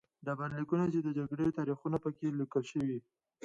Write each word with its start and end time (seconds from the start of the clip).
ډبرلیکونه 0.25 0.85
چې 0.93 0.99
د 1.03 1.09
جګړو 1.19 1.55
تاریخونه 1.57 1.97
په 2.03 2.09
کې 2.17 2.27
لیکل 2.39 2.63
شوي 2.71 2.97